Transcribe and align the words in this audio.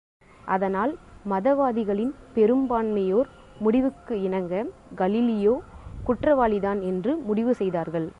அதனால், 0.45 0.93
மதவாதிகளின் 1.29 2.13
பெரும் 2.33 2.65
பான்மையோர் 2.69 3.29
முடிவுக்கு 3.59 4.21
இணங்க, 4.21 4.53
கலீலியோ 4.95 5.55
குற்றவாளிதான் 6.05 6.81
என்று 6.81 7.17
முடிவு 7.21 7.53
செய்தார்கள். 7.53 8.07